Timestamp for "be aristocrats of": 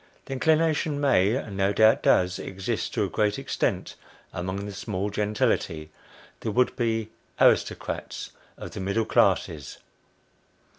6.75-8.71